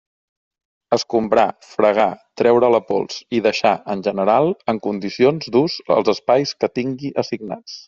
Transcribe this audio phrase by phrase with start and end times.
[0.95, 1.43] Escombrar,
[1.73, 2.07] fregar,
[2.41, 7.79] treure la pols i deixar, en general, en condicions d'ús els espais que tingui assignats.